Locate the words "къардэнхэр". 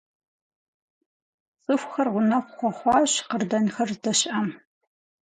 3.29-3.89